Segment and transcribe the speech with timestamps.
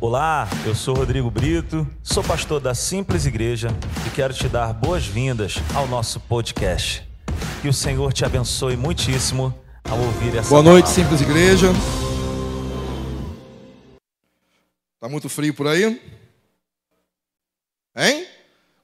[0.00, 3.66] Olá, eu sou Rodrigo Brito, sou pastor da Simples Igreja
[4.06, 7.02] e quero te dar boas-vindas ao nosso podcast.
[7.60, 11.02] Que o Senhor te abençoe muitíssimo ao ouvir essa Boa noite, palavra.
[11.02, 11.66] Simples Igreja.
[15.00, 16.00] Tá muito frio por aí?
[17.96, 18.24] Hein?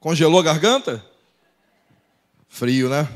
[0.00, 1.00] Congelou a garganta?
[2.48, 3.08] Frio, né?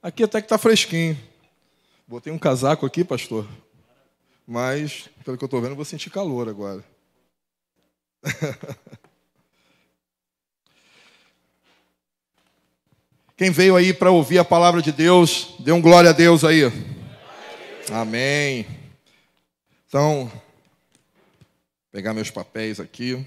[0.00, 1.18] Aqui até que tá fresquinho.
[2.06, 3.44] Botei um casaco aqui, pastor.
[4.46, 6.84] Mas, pelo que eu estou vendo, eu vou sentir calor agora.
[13.36, 16.62] Quem veio aí para ouvir a palavra de Deus, dê um glória a Deus aí.
[17.90, 18.66] Amém.
[19.88, 20.30] Então,
[21.90, 23.24] pegar meus papéis aqui.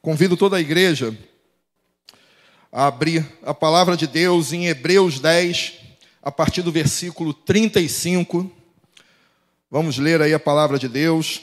[0.00, 1.14] Convido toda a igreja
[2.72, 5.78] a abrir a palavra de Deus em Hebreus 10,
[6.22, 8.50] a partir do versículo 35.
[9.70, 11.40] Vamos ler aí a palavra de Deus.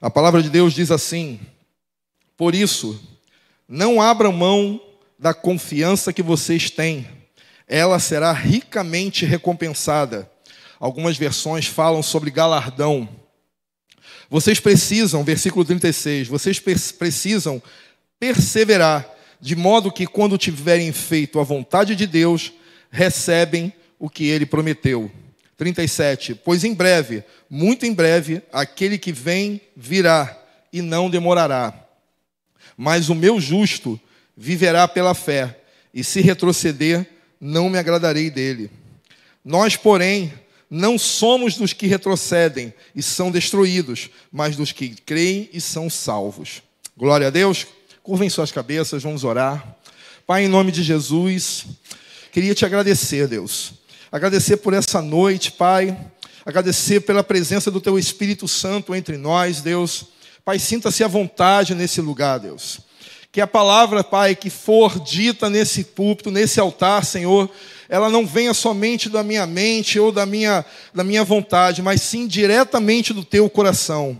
[0.00, 1.40] A palavra de Deus diz assim:
[2.36, 3.00] Por isso,
[3.66, 4.80] não abram mão
[5.18, 7.08] da confiança que vocês têm,
[7.66, 10.30] ela será ricamente recompensada.
[10.78, 13.08] Algumas versões falam sobre galardão.
[14.30, 17.60] Vocês precisam, versículo 36, vocês precisam
[18.18, 19.08] perseverar,
[19.40, 22.52] de modo que quando tiverem feito a vontade de Deus,
[22.90, 25.10] recebem o que ele prometeu.
[25.56, 26.34] 37.
[26.36, 30.36] Pois em breve, muito em breve, aquele que vem virá
[30.72, 31.74] e não demorará.
[32.76, 34.00] Mas o meu justo
[34.36, 35.58] viverá pela fé,
[35.92, 37.04] e se retroceder,
[37.40, 38.70] não me agradarei dele.
[39.44, 40.32] Nós, porém,
[40.70, 46.62] não somos dos que retrocedem e são destruídos, mas dos que creem e são salvos.
[46.96, 47.66] Glória a Deus.
[48.08, 49.76] Curvem suas cabeças, vamos orar.
[50.26, 51.66] Pai, em nome de Jesus,
[52.32, 53.72] queria te agradecer, Deus.
[54.10, 55.94] Agradecer por essa noite, Pai.
[56.42, 60.06] Agradecer pela presença do Teu Espírito Santo entre nós, Deus.
[60.42, 62.80] Pai, sinta-se à vontade nesse lugar, Deus.
[63.30, 67.50] Que a palavra, Pai, que for dita nesse púlpito, nesse altar, Senhor,
[67.90, 70.64] ela não venha somente da minha mente ou da minha,
[70.94, 74.16] da minha vontade, mas sim diretamente do Teu coração.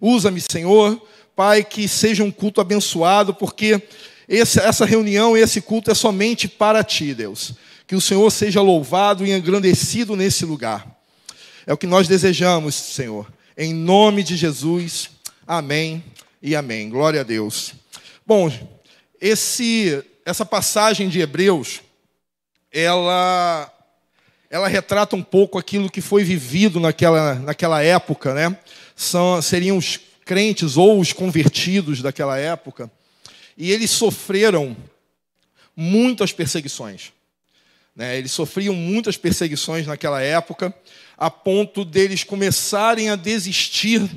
[0.00, 0.98] Usa-me, Senhor
[1.36, 3.82] Pai, que seja um culto abençoado, porque
[4.26, 7.52] esse, essa reunião, esse culto é somente para Ti, Deus.
[7.86, 10.86] Que o Senhor seja louvado e engrandecido nesse lugar.
[11.66, 13.30] É o que nós desejamos, Senhor.
[13.54, 15.10] Em nome de Jesus.
[15.46, 16.02] Amém
[16.40, 16.88] e amém.
[16.88, 17.74] Glória a Deus.
[18.26, 18.50] Bom,
[19.20, 21.82] esse, essa passagem de Hebreus,
[22.72, 23.70] ela,
[24.48, 28.58] ela retrata um pouco aquilo que foi vivido naquela, naquela época, né?
[28.96, 32.90] São, seriam os crentes ou os convertidos daquela época,
[33.56, 34.76] e eles sofreram
[35.74, 37.12] muitas perseguições.
[37.94, 38.18] Né?
[38.18, 40.74] Eles sofriam muitas perseguições naquela época,
[41.16, 44.10] a ponto deles começarem a desistir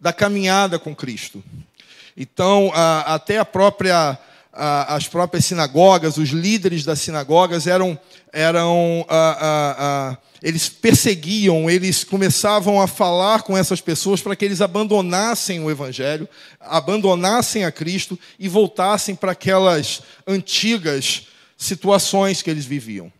[0.00, 1.42] da caminhada com Cristo.
[2.16, 4.18] Então, a, até a própria,
[4.52, 7.98] a, as próprias sinagogas, os líderes das sinagogas eram,
[8.32, 15.62] eram a, eles perseguiam, eles começavam a falar com essas pessoas para que eles abandonassem
[15.62, 16.28] o Evangelho,
[16.60, 23.12] abandonassem a Cristo e voltassem para aquelas antigas situações que eles viviam,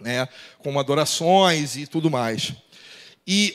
[0.00, 0.26] né?
[0.58, 2.54] como adorações e tudo mais.
[3.26, 3.54] E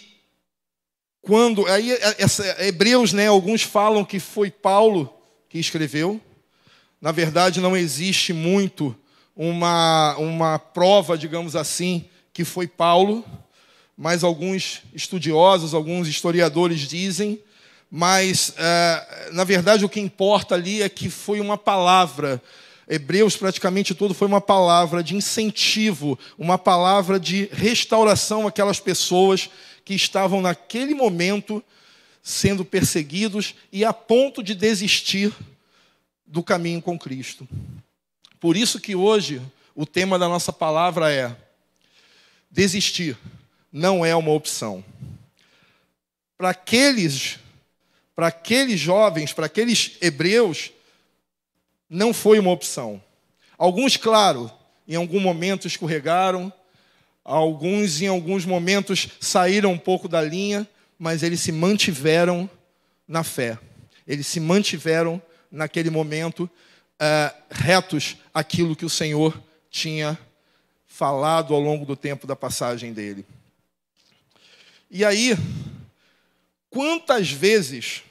[1.21, 5.11] quando aí essa, Hebreus, né, alguns falam que foi Paulo
[5.49, 6.21] que escreveu.
[7.01, 8.95] Na verdade, não existe muito
[9.35, 13.25] uma, uma prova, digamos assim, que foi Paulo,
[13.97, 17.41] mas alguns estudiosos, alguns historiadores dizem,
[17.89, 22.39] mas é, na verdade o que importa ali é que foi uma palavra.
[22.87, 29.49] Hebreus praticamente todo foi uma palavra de incentivo, uma palavra de restauração àquelas pessoas
[29.83, 31.63] que estavam naquele momento
[32.21, 35.33] sendo perseguidos e a ponto de desistir
[36.31, 37.47] do caminho com Cristo.
[38.39, 39.41] Por isso que hoje
[39.75, 41.35] o tema da nossa palavra é
[42.49, 43.17] desistir
[43.71, 44.83] não é uma opção.
[46.37, 47.37] Para aqueles,
[48.15, 50.71] para aqueles jovens, para aqueles hebreus,
[51.89, 53.01] não foi uma opção.
[53.57, 54.49] Alguns, claro,
[54.87, 56.51] em algum momento escorregaram,
[57.23, 60.67] alguns em alguns momentos saíram um pouco da linha,
[60.97, 62.49] mas eles se mantiveram
[63.07, 63.59] na fé.
[64.07, 66.43] Eles se mantiveram naquele momento
[67.01, 70.17] uh, retos aquilo que o Senhor tinha
[70.87, 73.25] falado ao longo do tempo da passagem dele.
[74.89, 75.37] E aí,
[76.69, 78.03] quantas vezes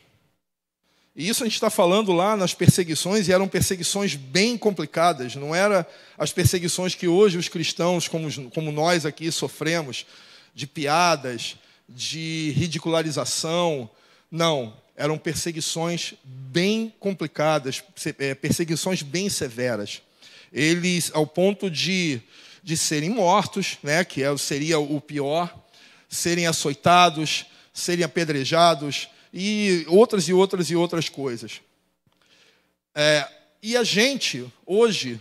[1.14, 5.54] E isso a gente está falando lá nas perseguições, e eram perseguições bem complicadas, não
[5.54, 5.84] eram
[6.16, 10.06] as perseguições que hoje os cristãos, como, como nós aqui, sofremos,
[10.54, 11.56] de piadas,
[11.88, 13.90] de ridicularização.
[14.30, 17.82] Não, eram perseguições bem complicadas,
[18.18, 20.02] é, perseguições bem severas.
[20.52, 22.20] Eles, ao ponto de,
[22.62, 25.58] de serem mortos, né, que é, seria o pior,
[26.06, 31.62] serem açoitados, serem apedrejados, e outras e outras e outras coisas.
[32.94, 33.26] É,
[33.62, 35.18] e a gente, hoje,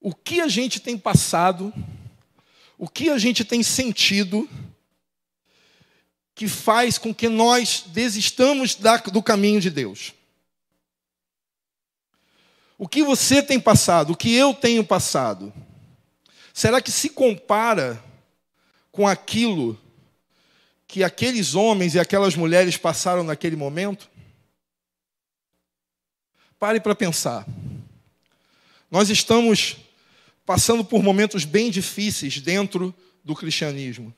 [0.00, 1.72] o que a gente tem passado,
[2.76, 4.48] o que a gente tem sentido,
[6.34, 10.12] que faz com que nós desistamos da, do caminho de Deus.
[12.76, 15.52] O que você tem passado, o que eu tenho passado,
[16.52, 18.02] será que se compara
[18.90, 19.80] com aquilo
[20.88, 24.10] que aqueles homens e aquelas mulheres passaram naquele momento?
[26.58, 27.46] Pare para pensar.
[28.90, 29.76] Nós estamos
[30.44, 32.94] passando por momentos bem difíceis dentro
[33.24, 34.14] do cristianismo.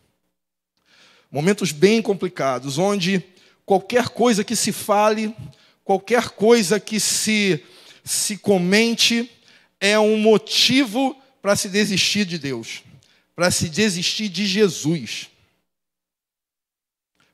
[1.31, 3.25] Momentos bem complicados, onde
[3.65, 5.35] qualquer coisa que se fale,
[5.85, 7.63] qualquer coisa que se,
[8.05, 9.31] se comente,
[9.81, 12.83] é um motivo para se desistir de Deus,
[13.35, 15.29] para se desistir de Jesus.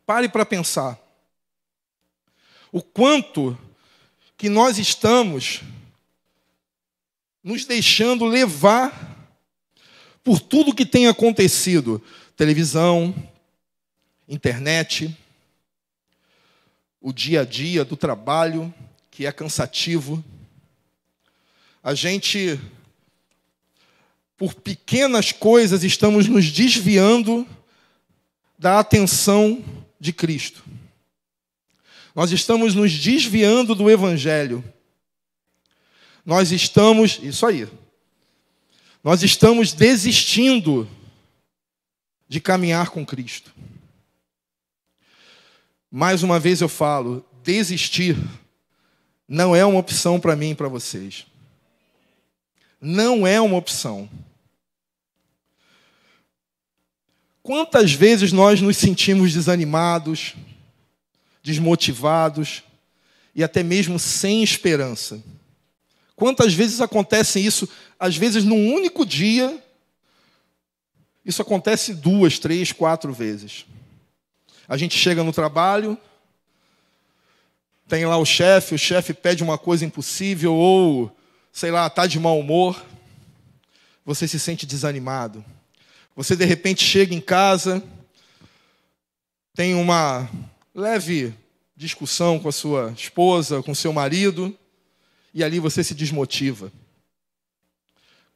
[0.05, 0.99] Pare para pensar.
[2.71, 3.57] O quanto
[4.37, 5.61] que nós estamos
[7.43, 9.31] nos deixando levar
[10.23, 12.03] por tudo que tem acontecido
[12.37, 13.15] televisão,
[14.29, 15.17] internet,
[17.01, 18.73] o dia a dia do trabalho,
[19.11, 20.25] que é cansativo.
[21.83, 22.61] A gente,
[24.37, 27.47] por pequenas coisas, estamos nos desviando
[28.59, 29.63] da atenção
[29.99, 30.65] de Cristo.
[32.15, 34.65] Nós estamos nos desviando do Evangelho.
[36.25, 37.69] Nós estamos, isso aí,
[39.03, 40.89] nós estamos desistindo
[42.29, 43.53] de caminhar com Cristo.
[45.95, 48.17] Mais uma vez eu falo, desistir
[49.29, 51.27] não é uma opção para mim e para vocês.
[52.81, 54.09] Não é uma opção.
[57.43, 60.35] Quantas vezes nós nos sentimos desanimados,
[61.43, 62.63] desmotivados
[63.35, 65.23] e até mesmo sem esperança?
[66.17, 67.69] Quantas vezes acontece isso?
[68.01, 69.63] Às vezes, num único dia,
[71.23, 73.67] isso acontece duas, três, quatro vezes.
[74.73, 75.99] A gente chega no trabalho,
[77.87, 81.15] tem lá o chefe, o chefe pede uma coisa impossível, ou,
[81.53, 82.83] sei lá, está de mau humor,
[84.03, 85.45] você se sente desanimado.
[86.17, 87.85] Você de repente chega em casa,
[89.55, 90.27] tem uma
[90.75, 91.35] leve
[91.77, 94.59] discussão com a sua esposa, com seu marido,
[95.35, 96.73] e ali você se desmotiva.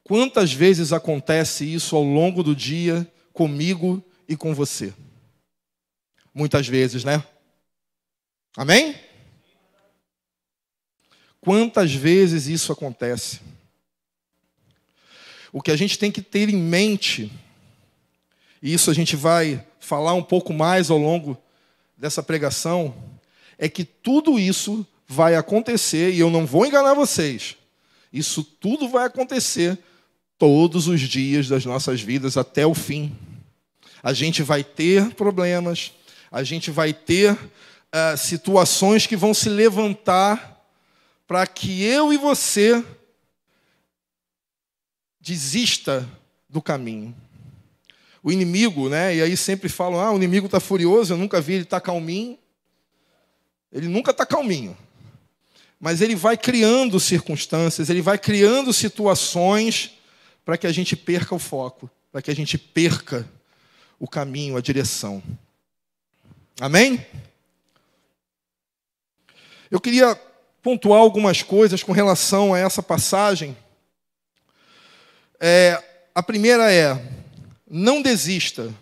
[0.03, 4.93] Quantas vezes acontece isso ao longo do dia comigo e com você?
[6.37, 7.23] Muitas vezes, né?
[8.55, 8.95] Amém?
[11.41, 13.41] Quantas vezes isso acontece?
[15.51, 17.31] O que a gente tem que ter em mente
[18.61, 21.37] e isso a gente vai falar um pouco mais ao longo
[21.97, 22.93] dessa pregação,
[23.57, 27.55] é que tudo isso vai acontecer, e eu não vou enganar vocês,
[28.11, 29.77] isso tudo vai acontecer
[30.37, 33.15] todos os dias das nossas vidas até o fim.
[34.03, 35.91] A gente vai ter problemas,
[36.37, 40.63] a gente vai ter uh, situações que vão se levantar
[41.25, 42.83] para que eu e você
[45.19, 46.07] desista
[46.49, 47.15] do caminho
[48.27, 49.15] o inimigo, né?
[49.15, 51.85] E aí sempre falam: ah, o inimigo está furioso, eu nunca vi ele estar tá
[51.85, 52.37] calminho.
[53.71, 54.77] Ele nunca está calminho.
[55.79, 59.91] Mas ele vai criando circunstâncias, ele vai criando situações
[60.43, 63.25] para que a gente perca o foco, para que a gente perca
[63.97, 65.23] o caminho, a direção.
[66.59, 67.05] Amém?
[69.69, 70.19] Eu queria
[70.63, 73.55] pontuar algumas coisas com relação a essa passagem.
[75.39, 75.79] É,
[76.15, 76.99] a primeira é:
[77.69, 78.73] não desista,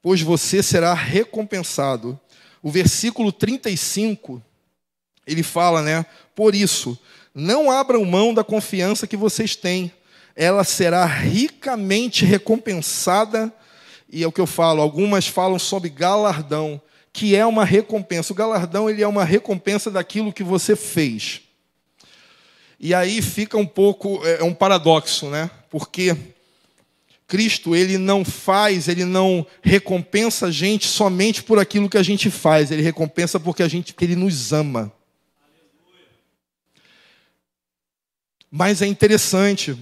[0.00, 2.18] pois você será recompensado.
[2.62, 4.40] O versículo 35,
[5.26, 6.06] ele fala, né?
[6.36, 6.96] Por isso,
[7.34, 9.92] não abram mão da confiança que vocês têm,
[10.36, 13.52] ela será ricamente recompensada.
[14.12, 16.80] E é o que eu falo, algumas falam sobre galardão,
[17.12, 18.32] que é uma recompensa.
[18.32, 21.42] O galardão ele é uma recompensa daquilo que você fez.
[22.78, 25.50] E aí fica um pouco, é, é um paradoxo, né?
[25.68, 26.16] Porque
[27.30, 32.28] Cristo, ele não faz, ele não recompensa a gente somente por aquilo que a gente
[32.28, 34.92] faz, ele recompensa porque a gente, porque ele nos ama.
[38.50, 39.78] Mas é interessante,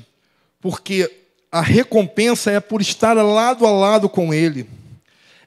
[0.61, 1.11] porque
[1.51, 4.69] a recompensa é por estar lado a lado com ele.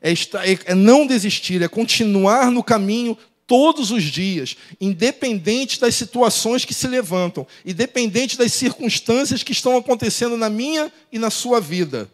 [0.01, 3.15] É, estar, é não desistir, é continuar no caminho
[3.45, 10.37] todos os dias, independente das situações que se levantam, independente das circunstâncias que estão acontecendo
[10.37, 12.09] na minha e na sua vida.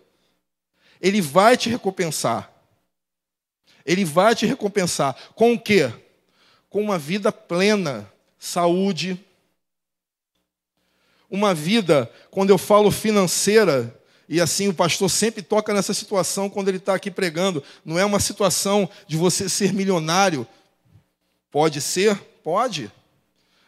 [0.99, 2.51] Ele vai te recompensar.
[3.85, 5.15] Ele vai te recompensar.
[5.35, 5.93] Com o quê?
[6.69, 9.23] Com uma vida plena, saúde.
[11.29, 13.93] Uma vida, quando eu falo financeira,
[14.29, 17.63] e assim o pastor sempre toca nessa situação quando ele está aqui pregando.
[17.83, 20.47] Não é uma situação de você ser milionário,
[21.51, 22.15] Pode ser?
[22.43, 22.91] Pode.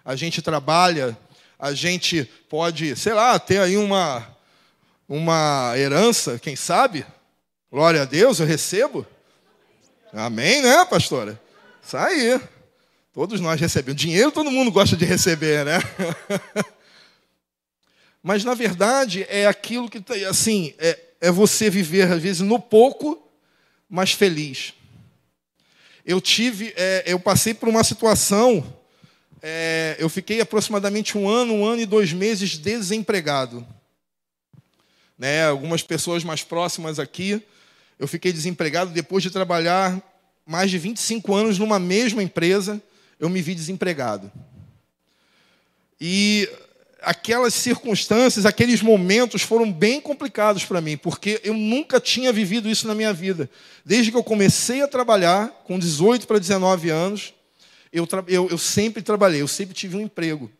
[0.03, 1.17] A gente trabalha,
[1.57, 4.27] a gente pode, sei lá, ter aí uma,
[5.07, 7.05] uma herança, quem sabe?
[7.71, 9.05] Glória a Deus, eu recebo.
[10.13, 11.41] Amém, né, pastora?
[11.83, 12.39] Isso aí.
[13.13, 13.99] Todos nós recebemos.
[13.99, 15.79] Dinheiro todo mundo gosta de receber, né?
[18.21, 23.21] Mas, na verdade, é aquilo que, assim, é, é você viver, às vezes, no pouco,
[23.89, 24.73] mas feliz
[26.09, 28.65] eu tive, é, eu passei por uma situação,
[29.43, 33.63] é, eu fiquei aproximadamente um ano, um ano e dois meses desempregado.
[35.15, 37.39] Né, algumas pessoas mais próximas aqui,
[37.99, 40.01] eu fiquei desempregado depois de trabalhar
[40.47, 42.81] mais de 25 anos numa mesma empresa,
[43.19, 44.31] eu me vi desempregado.
[46.01, 46.49] E
[47.01, 52.87] aquelas circunstâncias, aqueles momentos foram bem complicados para mim, porque eu nunca tinha vivido isso
[52.87, 53.49] na minha vida.
[53.85, 57.33] Desde que eu comecei a trabalhar, com 18 para 19 anos,
[57.91, 60.51] eu, eu, eu sempre trabalhei, eu sempre tive um emprego.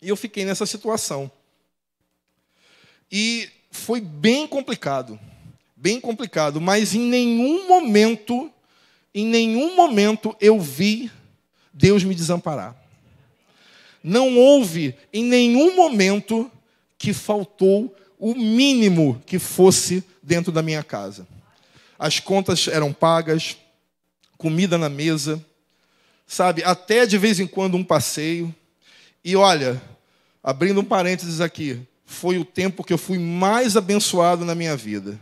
[0.00, 1.30] E eu fiquei nessa situação.
[3.10, 5.18] E foi bem complicado,
[5.74, 8.50] bem complicado, mas em nenhum momento,
[9.14, 11.10] em nenhum momento eu vi
[11.72, 12.83] Deus me desamparar
[14.04, 16.50] não houve em nenhum momento
[16.98, 21.26] que faltou o mínimo que fosse dentro da minha casa.
[21.98, 23.56] As contas eram pagas,
[24.36, 25.42] comida na mesa,
[26.26, 26.62] sabe?
[26.62, 28.54] Até de vez em quando um passeio.
[29.24, 29.80] E olha,
[30.42, 35.18] abrindo um parênteses aqui, foi o tempo que eu fui mais abençoado na minha vida.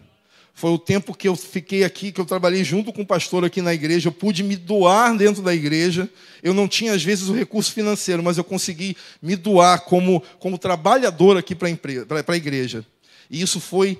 [0.55, 3.63] Foi o tempo que eu fiquei aqui, que eu trabalhei junto com o pastor aqui
[3.63, 4.09] na igreja.
[4.09, 6.09] Eu pude me doar dentro da igreja.
[6.43, 10.59] Eu não tinha, às vezes, o recurso financeiro, mas eu consegui me doar como, como
[10.59, 12.87] trabalhador aqui para a igreja.
[13.31, 13.99] E isso foi.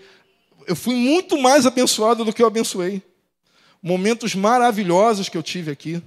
[0.67, 3.03] Eu fui muito mais abençoado do que eu abençoei.
[3.83, 6.03] Momentos maravilhosos que eu tive aqui.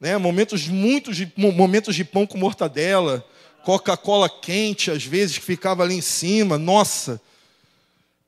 [0.00, 0.16] Né?
[0.16, 3.24] Momentos, muitos de, momentos de pão com mortadela,
[3.62, 6.56] Coca-Cola quente, às vezes, que ficava ali em cima.
[6.56, 7.20] Nossa!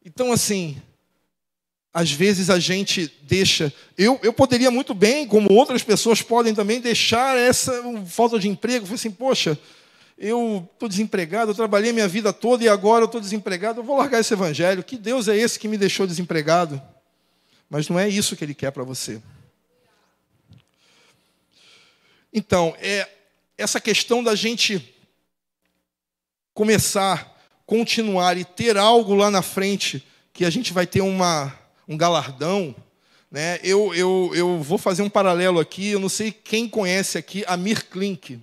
[0.04, 0.76] Então, assim,
[1.92, 3.72] às vezes a gente deixa.
[3.98, 7.72] Eu, eu poderia muito bem, como outras pessoas podem também, deixar essa
[8.06, 8.86] falta de emprego.
[8.86, 9.58] Falei assim, poxa,
[10.16, 13.98] eu estou desempregado, eu trabalhei minha vida toda e agora eu estou desempregado, eu vou
[13.98, 14.82] largar esse evangelho.
[14.82, 16.80] Que Deus é esse que me deixou desempregado?
[17.68, 19.20] Mas não é isso que Ele quer para você.
[22.32, 23.06] Então, é
[23.58, 24.94] essa questão da gente
[26.54, 31.61] começar, continuar e ter algo lá na frente que a gente vai ter uma
[31.92, 32.74] um galardão.
[33.30, 33.58] Né?
[33.62, 35.88] Eu, eu, eu vou fazer um paralelo aqui.
[35.88, 38.40] Eu não sei quem conhece aqui a Mir Klink.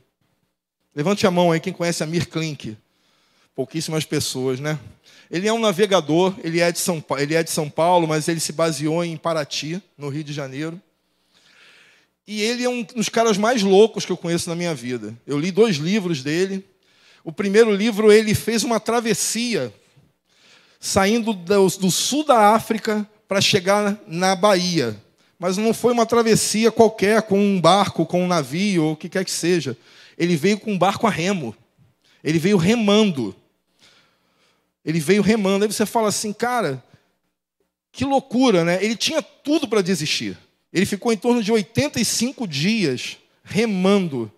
[0.96, 2.78] Levante a mão aí quem conhece a Mir Klink.
[3.56, 4.80] Pouquíssimas pessoas, né?
[5.30, 8.40] Ele é um navegador, ele é, de São, ele é de São Paulo, mas ele
[8.40, 10.82] se baseou em Paraty, no Rio de Janeiro.
[12.26, 15.16] E ele é um dos caras mais loucos que eu conheço na minha vida.
[15.28, 16.66] Eu li dois livros dele.
[17.24, 19.74] O primeiro livro, ele fez uma travessia,
[20.80, 25.00] saindo do, do sul da África para chegar na Bahia.
[25.38, 29.08] Mas não foi uma travessia qualquer com um barco, com um navio, ou o que
[29.08, 29.78] quer que seja.
[30.18, 31.56] Ele veio com um barco a remo.
[32.24, 33.36] Ele veio remando.
[34.84, 35.64] Ele veio remando.
[35.64, 36.84] Aí você fala assim, cara,
[37.92, 38.84] que loucura, né?
[38.84, 40.36] Ele tinha tudo para desistir.
[40.74, 44.32] Ele ficou em torno de 85 dias remando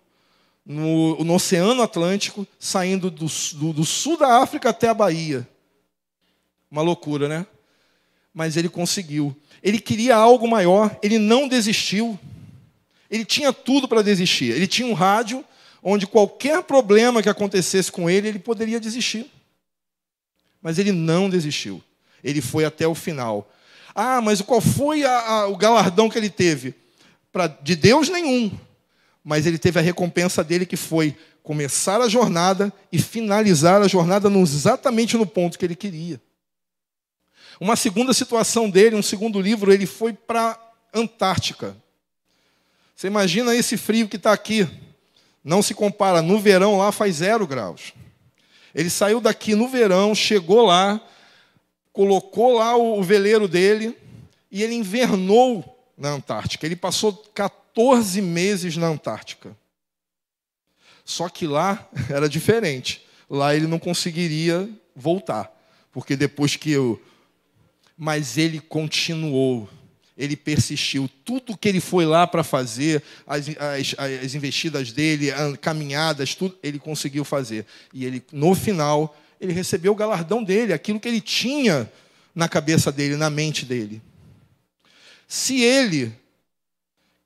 [0.66, 5.48] no, no Oceano Atlântico, saindo do, do, do sul da África até a Bahia.
[6.70, 7.46] Uma loucura, né?
[8.34, 9.36] Mas ele conseguiu.
[9.62, 12.18] Ele queria algo maior, ele não desistiu.
[13.10, 14.52] Ele tinha tudo para desistir.
[14.52, 15.44] Ele tinha um rádio
[15.82, 19.26] onde qualquer problema que acontecesse com ele, ele poderia desistir.
[20.60, 21.82] Mas ele não desistiu.
[22.22, 23.50] Ele foi até o final.
[23.94, 26.74] Ah, mas qual foi a, a, o galardão que ele teve?
[27.32, 28.50] Pra, de Deus nenhum.
[29.24, 34.30] Mas ele teve a recompensa dele que foi começar a jornada e finalizar a jornada
[34.30, 36.20] no, exatamente no ponto que ele queria.
[37.60, 40.58] Uma segunda situação dele, um segundo livro, ele foi para
[40.92, 41.76] Antártica.
[42.94, 44.68] Você imagina esse frio que está aqui.
[45.42, 46.22] Não se compara.
[46.22, 47.92] No verão lá faz zero graus.
[48.74, 51.00] Ele saiu daqui no verão, chegou lá,
[51.92, 53.96] colocou lá o veleiro dele
[54.50, 56.66] e ele invernou na Antártica.
[56.66, 59.56] Ele passou 14 meses na Antártica.
[61.04, 63.06] Só que lá era diferente.
[63.28, 65.50] Lá ele não conseguiria voltar,
[65.90, 67.00] porque depois que eu.
[67.96, 69.68] Mas ele continuou,
[70.16, 71.08] ele persistiu.
[71.24, 73.94] Tudo que ele foi lá para fazer, as, as,
[74.24, 75.30] as investidas dele,
[75.60, 77.66] caminhadas, tudo, ele conseguiu fazer.
[77.92, 81.90] E ele, no final, ele recebeu o galardão dele, aquilo que ele tinha
[82.34, 84.00] na cabeça dele, na mente dele.
[85.26, 86.12] Se ele,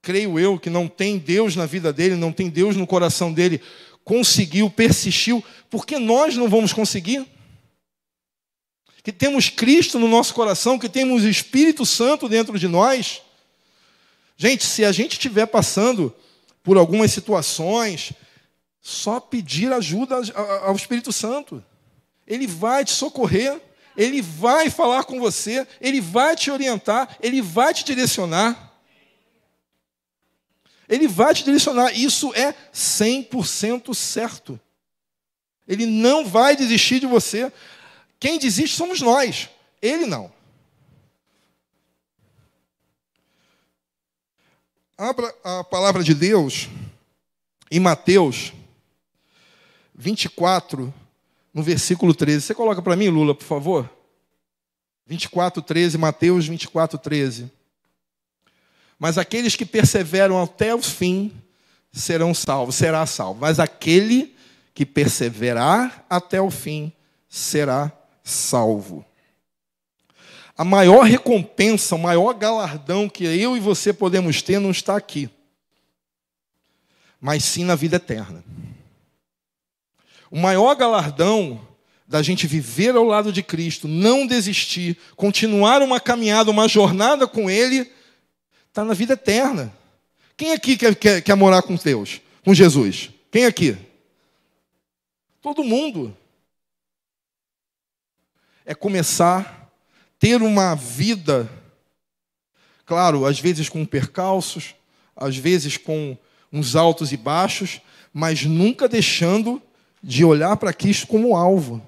[0.01, 3.61] creio eu, que não tem Deus na vida dele, não tem Deus no coração dele,
[4.05, 7.27] conseguiu, persistiu, por que nós não vamos conseguir?
[9.07, 13.23] Que temos Cristo no nosso coração, que temos Espírito Santo dentro de nós.
[14.37, 16.13] Gente, se a gente estiver passando
[16.61, 18.13] por algumas situações,
[18.83, 20.17] só pedir ajuda
[20.65, 21.65] ao Espírito Santo.
[22.27, 23.61] Ele vai te socorrer.
[23.97, 28.75] Ele vai falar com você, ele vai te orientar, ele vai te direcionar.
[30.89, 34.59] Ele vai te direcionar, isso é 100% certo.
[35.69, 37.53] Ele não vai desistir de você.
[38.19, 39.49] Quem desiste somos nós,
[39.81, 40.33] ele não.
[44.99, 46.69] Abra a palavra de Deus
[47.71, 48.53] em Mateus
[49.95, 50.93] 24,
[51.53, 52.47] no versículo 13.
[52.47, 53.91] Você coloca para mim, Lula, por favor?
[55.07, 57.51] 24, 13, Mateus 24, 13.
[58.99, 61.31] Mas aqueles que perseveram até o fim
[61.93, 63.41] serão salvos, será salvo.
[63.41, 64.35] Mas aquele
[64.75, 66.91] que perseverar até o fim
[67.29, 68.06] será salvo.
[70.59, 75.31] A maior recompensa, o maior galardão que eu e você podemos ter não está aqui,
[77.21, 78.43] mas sim na vida eterna.
[80.29, 81.61] O maior galardão
[82.09, 87.49] da gente viver ao lado de Cristo, não desistir, continuar uma caminhada, uma jornada com
[87.49, 87.91] Ele,
[88.69, 89.73] está na vida eterna.
[90.37, 93.11] Quem aqui quer, quer, quer morar com Deus, com Jesus?
[93.31, 93.77] Quem aqui?
[95.41, 96.17] Todo mundo.
[98.67, 99.67] É começar a
[100.19, 101.49] ter uma vida,
[102.85, 104.75] claro, às vezes com percalços,
[105.17, 106.19] às vezes com
[106.53, 107.81] uns altos e baixos,
[108.13, 109.63] mas nunca deixando
[110.03, 111.81] de olhar para Cristo como alvo.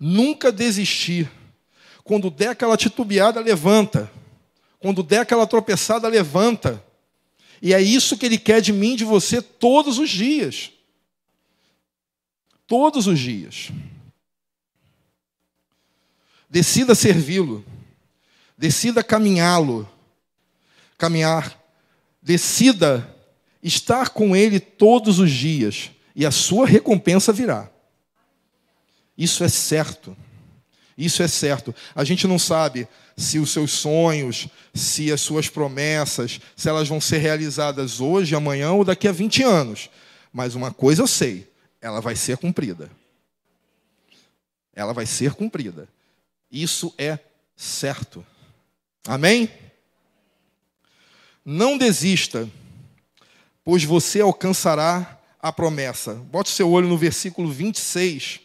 [0.00, 1.30] Nunca desistir.
[2.02, 4.10] Quando der aquela titubeada, levanta.
[4.78, 6.82] Quando der aquela tropeçada, levanta.
[7.60, 10.72] E é isso que Ele quer de mim, de você, todos os dias.
[12.66, 13.70] Todos os dias.
[16.52, 17.64] Decida servi-lo.
[18.58, 19.88] Decida caminhá-lo.
[20.98, 21.58] Caminhar.
[22.20, 23.08] Decida
[23.62, 27.70] estar com Ele todos os dias e a sua recompensa virá.
[29.16, 30.14] Isso é certo.
[30.96, 31.74] Isso é certo.
[31.94, 32.86] A gente não sabe
[33.16, 38.72] se os seus sonhos, se as suas promessas, se elas vão ser realizadas hoje, amanhã
[38.72, 39.88] ou daqui a 20 anos.
[40.30, 42.90] Mas uma coisa eu sei: ela vai ser cumprida.
[44.74, 45.88] Ela vai ser cumprida.
[46.52, 47.18] Isso é
[47.56, 48.24] certo.
[49.06, 49.50] Amém?
[51.42, 52.48] Não desista,
[53.64, 56.14] pois você alcançará a promessa.
[56.14, 58.40] Bote seu olho no versículo 26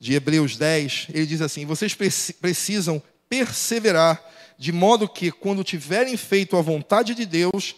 [0.00, 1.06] de Hebreus 10.
[1.10, 4.22] Ele diz assim: Vocês precisam perseverar,
[4.58, 7.76] de modo que, quando tiverem feito a vontade de Deus,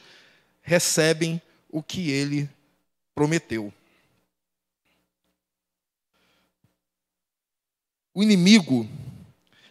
[0.63, 2.49] recebem o que ele
[3.15, 3.73] prometeu.
[8.15, 8.89] O inimigo,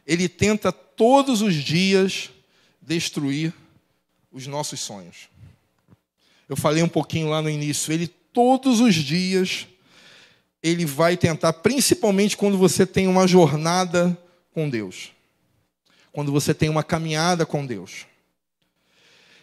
[0.06, 2.30] ele tenta todos os dias
[2.82, 3.54] destruir
[4.32, 5.30] os nossos sonhos.
[6.50, 9.68] Eu falei um pouquinho lá no início, ele todos os dias
[10.62, 14.18] ele vai tentar, principalmente quando você tem uma jornada
[14.54, 15.12] com Deus.
[16.12, 18.06] Quando você tem uma caminhada com Deus.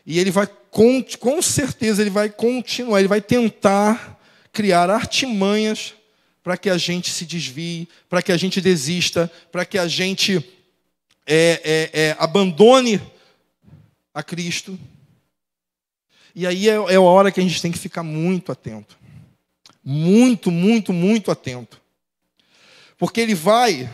[0.06, 4.18] E ele vai, com, com certeza, ele vai continuar, ele vai tentar
[4.52, 5.94] criar artimanhas
[6.42, 10.38] para que a gente se desvie, para que a gente desista, para que a gente
[11.26, 13.00] é, é, é, abandone
[14.14, 14.78] a Cristo.
[16.34, 18.98] E aí é, é a hora que a gente tem que ficar muito atento.
[19.84, 21.80] Muito, muito, muito atento.
[22.98, 23.90] Porque ele vai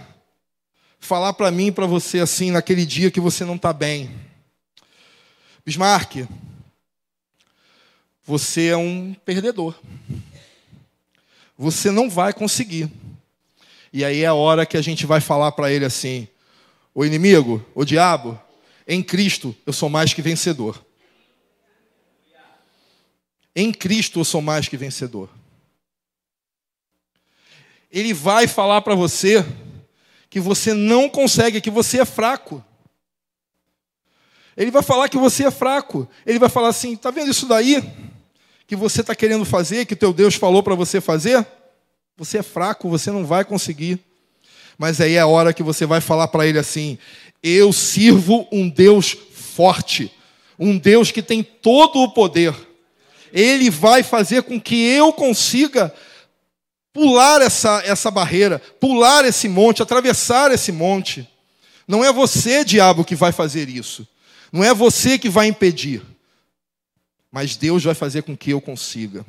[0.99, 4.11] falar para mim e para você assim, naquele dia que você não está bem.
[5.65, 6.27] Bismarck,
[8.25, 9.79] você é um perdedor.
[11.57, 12.91] Você não vai conseguir.
[13.93, 16.29] E aí é a hora que a gente vai falar para ele assim:
[16.95, 18.39] o inimigo, o diabo,
[18.87, 20.85] em Cristo eu sou mais que vencedor.
[23.55, 25.31] Em Cristo eu sou mais que vencedor.
[27.91, 29.43] Ele vai falar para você
[30.29, 32.63] que você não consegue, que você é fraco.
[34.55, 36.07] Ele vai falar que você é fraco.
[36.27, 37.83] Ele vai falar assim: está vendo isso daí
[38.67, 41.47] que você está querendo fazer, que teu Deus falou para você fazer?
[42.17, 44.01] Você é fraco, você não vai conseguir.
[44.79, 46.99] Mas aí é a hora que você vai falar para ele assim:
[47.43, 50.13] Eu sirvo um Deus forte,
[50.59, 52.55] um Deus que tem todo o poder.
[53.33, 55.93] Ele vai fazer com que eu consiga
[56.93, 61.29] pular essa, essa barreira, pular esse monte, atravessar esse monte.
[61.87, 64.07] Não é você, diabo, que vai fazer isso.
[64.51, 66.03] Não é você que vai impedir.
[67.31, 69.25] Mas Deus vai fazer com que eu consiga.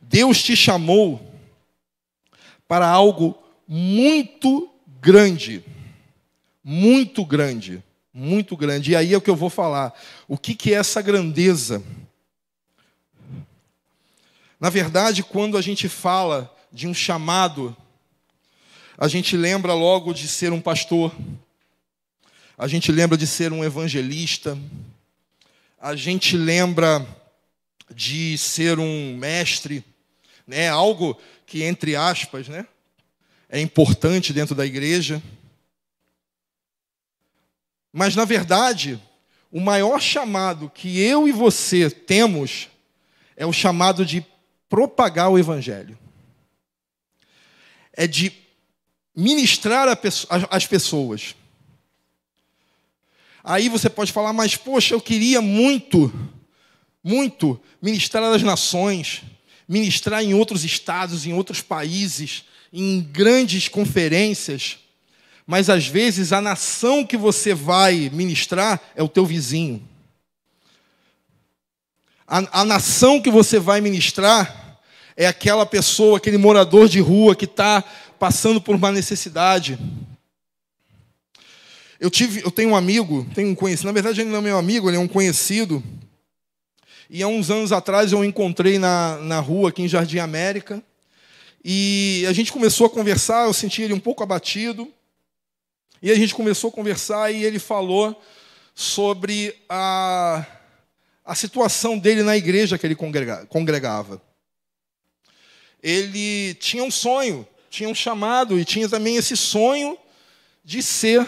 [0.00, 1.20] Deus te chamou
[2.66, 5.64] para algo muito grande.
[6.64, 7.82] Muito grande.
[8.12, 8.92] Muito grande.
[8.92, 9.92] E aí é o que eu vou falar.
[10.26, 11.82] O que, que é essa grandeza?
[14.58, 17.76] Na verdade, quando a gente fala de um chamado,
[18.96, 21.14] a gente lembra logo de ser um pastor,
[22.58, 24.58] a gente lembra de ser um evangelista,
[25.80, 27.06] a gente lembra
[27.94, 29.84] de ser um mestre,
[30.44, 30.68] né?
[30.68, 31.16] Algo
[31.46, 32.66] que entre aspas, né?
[33.48, 35.22] É importante dentro da igreja.
[37.92, 39.00] Mas na verdade,
[39.52, 42.68] o maior chamado que eu e você temos
[43.36, 44.26] é o chamado de
[44.68, 45.96] propagar o evangelho.
[47.92, 48.32] É de
[49.14, 49.86] ministrar
[50.50, 51.36] as pessoas.
[53.48, 56.12] Aí você pode falar, mas poxa, eu queria muito,
[57.02, 59.22] muito ministrar às nações
[59.68, 64.78] ministrar em outros estados, em outros países, em grandes conferências,
[65.46, 69.86] mas às vezes a nação que você vai ministrar é o teu vizinho.
[72.26, 74.78] A, a nação que você vai ministrar
[75.16, 77.82] é aquela pessoa, aquele morador de rua que está
[78.18, 79.78] passando por uma necessidade.
[82.00, 84.58] Eu tive, eu tenho um amigo, tenho um conhecido, na verdade ele não é meu
[84.58, 85.82] amigo, ele é um conhecido
[87.10, 90.82] e há uns anos atrás eu o encontrei na, na rua aqui em Jardim América.
[91.64, 94.92] E a gente começou a conversar, eu senti ele um pouco abatido.
[96.02, 98.20] E a gente começou a conversar e ele falou
[98.74, 100.46] sobre a,
[101.24, 104.20] a situação dele na igreja que ele congregava.
[105.82, 109.96] Ele tinha um sonho, tinha um chamado e tinha também esse sonho
[110.62, 111.26] de ser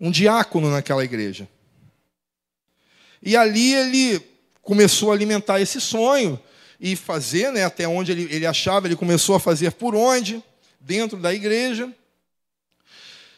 [0.00, 1.48] um diácono naquela igreja.
[3.22, 4.20] E ali ele
[4.62, 6.38] começou a alimentar esse sonho
[6.80, 10.42] e fazer, né, até onde ele, ele achava, ele começou a fazer por onde?
[10.80, 11.90] Dentro da igreja.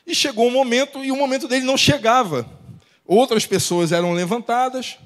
[0.06, 2.48] E chegou um momento, e o momento dele não chegava.
[3.06, 4.98] Outras pessoas eram levantadas,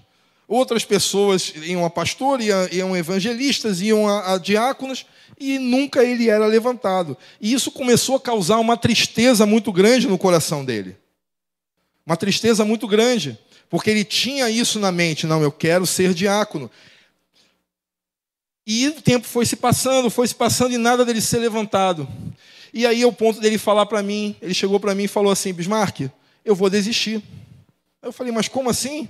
[0.48, 5.04] outras pessoas iam a pastor, iam, iam evangelistas, iam a, a diáconos,
[5.38, 7.16] e nunca ele era levantado.
[7.40, 10.96] E isso começou a causar uma tristeza muito grande no coração dele.
[12.04, 13.38] Uma tristeza muito grande.
[13.70, 16.70] Porque ele tinha isso na mente, não, eu quero ser diácono.
[18.66, 22.06] E o tempo foi se passando, foi se passando e nada dele ser levantado.
[22.72, 25.52] E aí o ponto dele falar para mim, ele chegou para mim e falou assim,
[25.52, 26.10] Bismarck,
[26.44, 27.22] eu vou desistir.
[28.02, 29.08] Eu falei, mas como assim?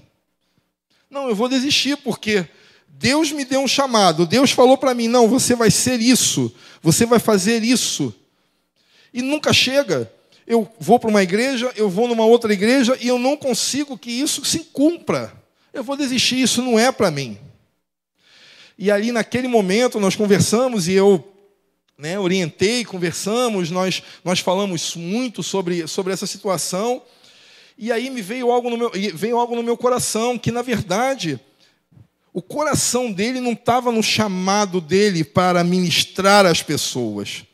[1.10, 2.46] Não, eu vou desistir porque
[2.88, 7.04] Deus me deu um chamado, Deus falou para mim, não, você vai ser isso, você
[7.04, 8.14] vai fazer isso.
[9.12, 10.10] E nunca chega
[10.52, 14.10] eu vou para uma igreja, eu vou numa outra igreja e eu não consigo que
[14.10, 15.32] isso se cumpra.
[15.72, 17.38] Eu vou desistir, isso não é para mim.
[18.76, 21.26] E ali naquele momento nós conversamos e eu
[21.96, 27.00] né, orientei, conversamos, nós, nós falamos muito sobre, sobre essa situação.
[27.78, 31.40] E aí me veio algo, no meu, veio algo no meu coração, que na verdade
[32.30, 37.46] o coração dele não estava no chamado dele para ministrar as pessoas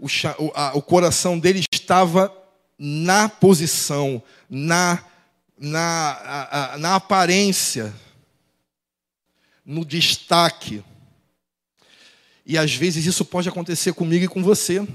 [0.00, 2.34] o, a, o coração dele estava
[2.78, 5.04] na posição, na,
[5.58, 7.94] na, a, a, na aparência,
[9.64, 10.82] no destaque.
[12.46, 14.86] E às vezes isso pode acontecer comigo e com você.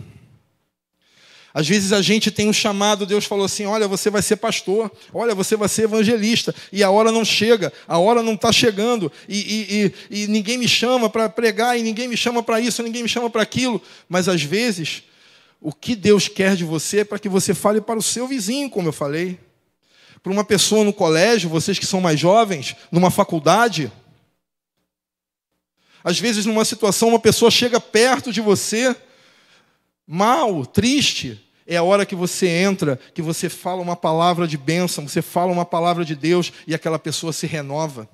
[1.55, 4.91] Às vezes a gente tem um chamado, Deus falou assim: olha, você vai ser pastor,
[5.13, 9.09] olha, você vai ser evangelista, e a hora não chega, a hora não está chegando,
[9.29, 12.83] e, e, e, e ninguém me chama para pregar, e ninguém me chama para isso,
[12.83, 13.81] ninguém me chama para aquilo.
[14.09, 15.03] Mas às vezes,
[15.61, 18.69] o que Deus quer de você é para que você fale para o seu vizinho,
[18.69, 19.39] como eu falei,
[20.21, 23.89] para uma pessoa no colégio, vocês que são mais jovens, numa faculdade.
[26.03, 28.93] Às vezes, numa situação, uma pessoa chega perto de você,
[30.05, 35.07] mal, triste, é a hora que você entra, que você fala uma palavra de bênção,
[35.07, 38.07] você fala uma palavra de Deus e aquela pessoa se renova.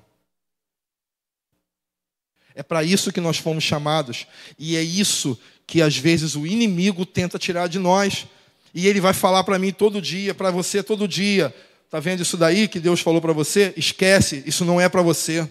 [2.54, 4.26] É para isso que nós fomos chamados.
[4.58, 8.26] E é isso que às vezes o inimigo tenta tirar de nós.
[8.74, 11.54] E ele vai falar para mim todo dia, para você todo dia.
[11.90, 13.74] Tá vendo isso daí que Deus falou para você?
[13.76, 15.48] Esquece, isso não é para você.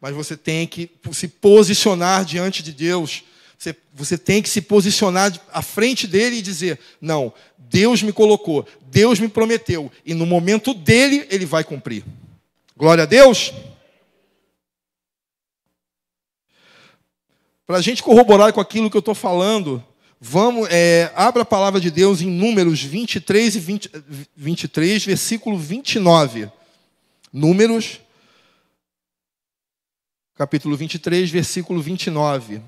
[0.00, 3.22] Mas você tem que se posicionar diante de Deus
[3.58, 8.66] você, você tem que se posicionar à frente dele e dizer: não, Deus me colocou,
[8.86, 12.04] Deus me prometeu, e no momento dele, ele vai cumprir.
[12.76, 13.52] Glória a Deus.
[17.66, 19.82] Para a gente corroborar com aquilo que eu estou falando,
[20.20, 23.90] vamos, é, abra a palavra de Deus em Números 23 e 20,
[24.36, 26.48] 23, versículo 29.
[27.32, 28.00] Números,
[30.36, 32.62] capítulo 23, versículo 29.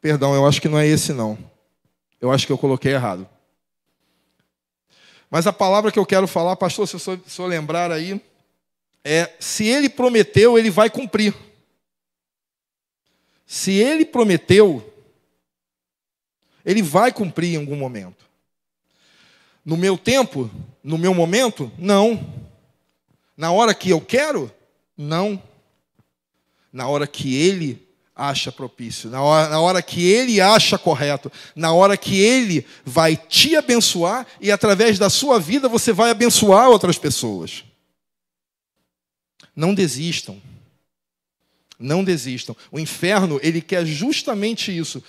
[0.00, 1.38] Perdão, eu acho que não é esse não.
[2.20, 3.28] Eu acho que eu coloquei errado.
[5.30, 8.20] Mas a palavra que eu quero falar, pastor, se eu só lembrar aí,
[9.04, 11.34] é: se ele prometeu, ele vai cumprir.
[13.46, 14.92] Se ele prometeu,
[16.64, 18.24] ele vai cumprir em algum momento.
[19.64, 20.50] No meu tempo,
[20.82, 22.26] no meu momento, não.
[23.36, 24.52] Na hora que eu quero,
[24.96, 25.42] não.
[26.72, 27.89] Na hora que ele
[28.20, 33.16] acha propício, na hora, na hora que ele acha correto, na hora que ele vai
[33.16, 37.64] te abençoar e através da sua vida você vai abençoar outras pessoas.
[39.56, 40.40] Não desistam.
[41.78, 42.54] Não desistam.
[42.70, 45.02] O inferno, ele quer justamente isso.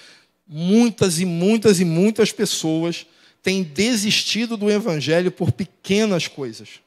[0.47, 3.05] Muitas e muitas e muitas pessoas
[3.43, 6.79] têm desistido do evangelho por pequenas coisas.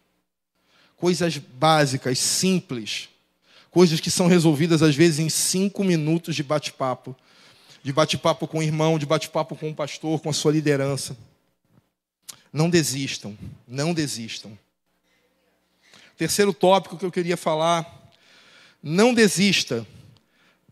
[0.96, 3.10] Coisas básicas, simples
[3.74, 7.12] Coisas que são resolvidas, às vezes, em cinco minutos de bate-papo.
[7.82, 11.16] De bate-papo com o irmão, de bate-papo com o pastor, com a sua liderança.
[12.52, 14.56] Não desistam, não desistam.
[16.16, 18.12] Terceiro tópico que eu queria falar:
[18.80, 19.84] não desista,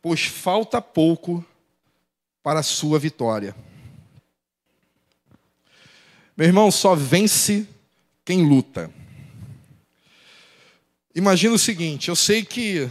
[0.00, 1.44] pois falta pouco
[2.40, 3.52] para a sua vitória.
[6.36, 7.66] Meu irmão, só vence
[8.24, 9.01] quem luta.
[11.14, 12.90] Imagina o seguinte: eu sei que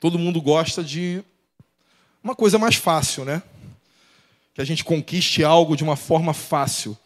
[0.00, 1.22] todo mundo gosta de
[2.22, 3.42] uma coisa mais fácil, né?
[4.52, 6.98] Que a gente conquiste algo de uma forma fácil.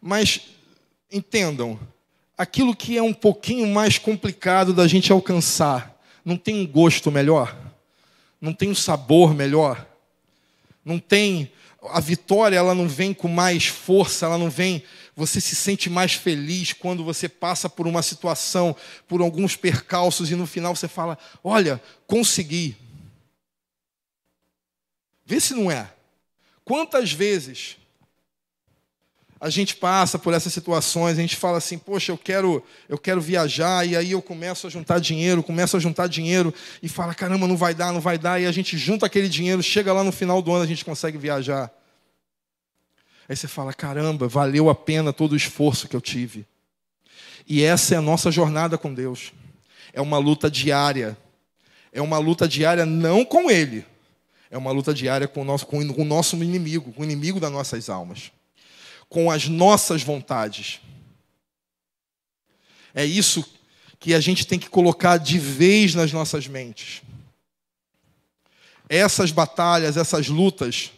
[0.00, 0.40] Mas
[1.10, 1.78] entendam,
[2.36, 7.56] aquilo que é um pouquinho mais complicado da gente alcançar, não tem um gosto melhor?
[8.40, 9.86] Não tem um sabor melhor?
[10.84, 11.52] Não tem
[11.90, 14.82] a vitória, ela não vem com mais força, ela não vem
[15.16, 18.74] você se sente mais feliz quando você passa por uma situação,
[19.06, 22.76] por alguns percalços e no final você fala: Olha, consegui.
[25.24, 25.90] Vê se não é.
[26.64, 27.76] Quantas vezes
[29.40, 33.20] a gente passa por essas situações, a gente fala assim, poxa, eu quero, eu quero
[33.20, 37.46] viajar, e aí eu começo a juntar dinheiro, começo a juntar dinheiro, e fala, caramba,
[37.46, 40.10] não vai dar, não vai dar, e a gente junta aquele dinheiro, chega lá no
[40.10, 41.70] final do ano, a gente consegue viajar.
[43.28, 46.46] Aí você fala: caramba, valeu a pena todo o esforço que eu tive.
[47.46, 49.32] E essa é a nossa jornada com Deus.
[49.92, 51.16] É uma luta diária.
[51.92, 53.84] É uma luta diária não com Ele.
[54.50, 57.52] É uma luta diária com o nosso, com o nosso inimigo, com o inimigo das
[57.52, 58.32] nossas almas.
[59.08, 60.80] Com as nossas vontades.
[62.94, 63.44] É isso
[63.98, 67.02] que a gente tem que colocar de vez nas nossas mentes.
[68.88, 70.92] Essas batalhas, essas lutas,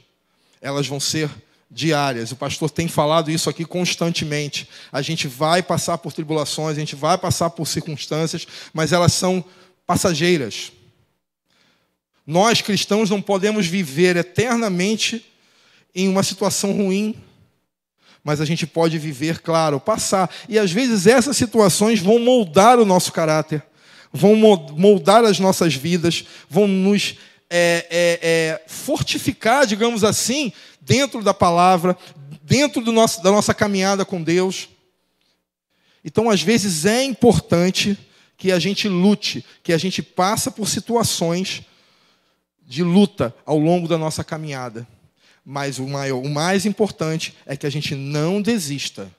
[0.60, 1.30] elas vão ser
[1.70, 2.32] diárias.
[2.32, 4.68] O pastor tem falado isso aqui constantemente.
[4.92, 9.44] A gente vai passar por tribulações, a gente vai passar por circunstâncias, mas elas são
[9.86, 10.72] passageiras.
[12.26, 15.24] Nós cristãos não podemos viver eternamente
[15.94, 17.14] em uma situação ruim,
[18.22, 20.28] mas a gente pode viver, claro, passar.
[20.48, 23.62] E às vezes essas situações vão moldar o nosso caráter,
[24.12, 27.16] vão moldar as nossas vidas, vão nos
[27.48, 30.52] é, é, é, fortificar, digamos assim,
[30.86, 31.98] dentro da palavra,
[32.42, 34.68] dentro do nosso, da nossa caminhada com Deus.
[36.04, 37.98] Então, às vezes, é importante
[38.36, 41.62] que a gente lute, que a gente passa por situações
[42.64, 44.86] de luta ao longo da nossa caminhada.
[45.44, 49.10] Mas o, maior, o mais importante é que a gente não desista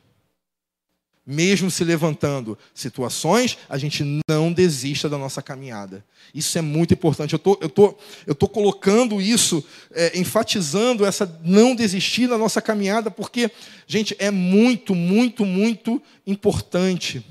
[1.27, 6.05] mesmo se levantando situações, a gente não desista da nossa caminhada.
[6.33, 7.33] Isso é muito importante.
[7.33, 9.61] Eu tô, estou tô, tô colocando isso,
[9.91, 13.51] é, enfatizando essa não desistir da nossa caminhada, porque,
[13.85, 17.21] gente, é muito, muito, muito importante.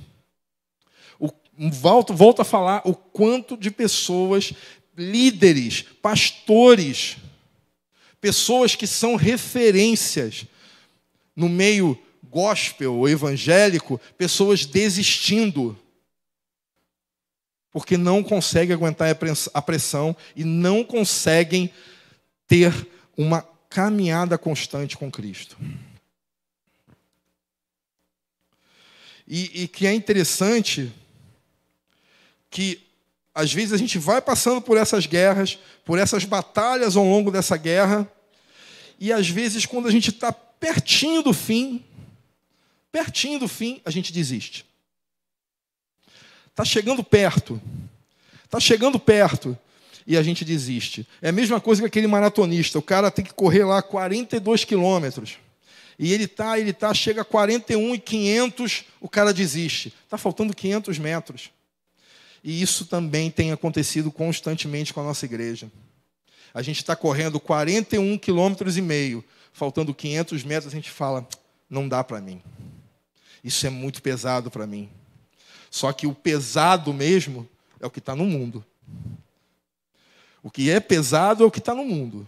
[1.18, 1.30] O,
[1.70, 4.52] volto, volto a falar o quanto de pessoas,
[4.94, 7.16] líderes, pastores,
[8.20, 10.44] pessoas que são referências
[11.34, 11.98] no meio
[12.36, 15.74] gospel evangélico, pessoas desistindo.
[17.72, 19.08] Porque não conseguem aguentar
[19.54, 21.72] a pressão e não conseguem
[22.46, 22.74] ter
[23.16, 25.56] uma caminhada constante com Cristo.
[29.26, 30.92] E, e que é interessante
[32.50, 32.82] que
[33.34, 37.56] às vezes a gente vai passando por essas guerras, por essas batalhas ao longo dessa
[37.56, 38.06] guerra,
[39.00, 41.82] e às vezes quando a gente está pertinho do fim,
[42.92, 44.64] pertinho do fim, a gente desiste.
[46.50, 47.60] Está chegando perto,
[48.44, 49.56] está chegando perto,
[50.06, 51.06] e a gente desiste.
[51.20, 55.38] É a mesma coisa que aquele maratonista, o cara tem que correr lá 42 quilômetros.
[55.98, 59.92] E ele tá, ele tá, chega a 41 e 500, o cara desiste.
[60.04, 61.50] Está faltando 500 metros.
[62.44, 65.70] E isso também tem acontecido constantemente com a nossa igreja.
[66.54, 71.26] A gente está correndo 41 quilômetros e meio, faltando 500 metros, a gente fala,
[71.68, 72.40] não dá para mim.
[73.46, 74.90] Isso é muito pesado para mim.
[75.70, 78.66] Só que o pesado mesmo é o que está no mundo.
[80.42, 82.26] O que é pesado é o que está no mundo.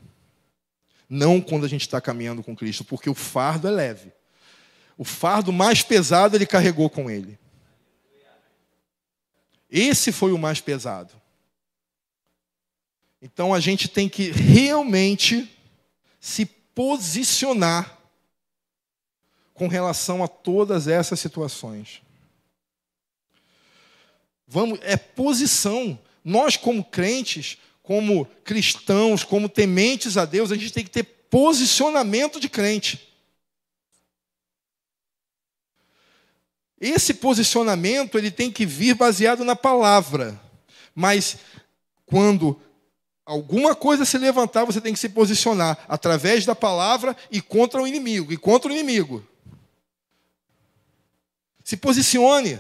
[1.10, 4.12] Não quando a gente está caminhando com Cristo, porque o fardo é leve.
[4.96, 7.36] O fardo mais pesado ele carregou com ele.
[9.68, 11.12] Esse foi o mais pesado.
[13.20, 15.50] Então a gente tem que realmente
[16.20, 17.97] se posicionar
[19.58, 22.00] com relação a todas essas situações.
[24.46, 25.98] Vamos, é posição.
[26.24, 32.38] Nós como crentes, como cristãos, como tementes a Deus, a gente tem que ter posicionamento
[32.40, 33.08] de crente.
[36.80, 40.40] Esse posicionamento ele tem que vir baseado na palavra.
[40.94, 41.38] Mas
[42.06, 42.60] quando
[43.26, 47.86] alguma coisa se levantar, você tem que se posicionar através da palavra e contra o
[47.86, 49.27] inimigo, e contra o inimigo.
[51.68, 52.58] Se posicione.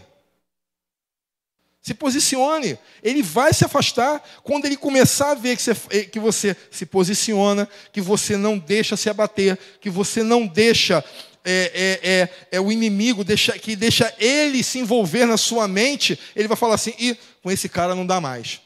[1.80, 2.78] Se posicione.
[3.02, 6.84] Ele vai se afastar quando ele começar a ver que você, eh, que você se
[6.84, 11.02] posiciona, que você não deixa se abater, que você não deixa
[11.42, 16.20] é, é, é, é, o inimigo deixa, que deixa ele se envolver na sua mente,
[16.36, 18.60] ele vai falar assim: e com esse cara não dá mais.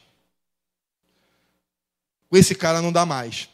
[2.29, 3.47] Com esse cara não dá mais.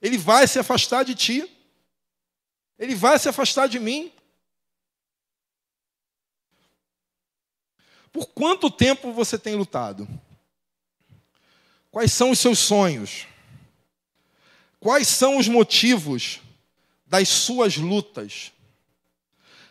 [0.00, 1.58] Ele vai se afastar de ti.
[2.78, 4.12] Ele vai se afastar de mim.
[8.12, 10.08] Por quanto tempo você tem lutado?
[11.90, 13.26] Quais são os seus sonhos?
[14.80, 16.40] Quais são os motivos
[17.06, 18.52] das suas lutas?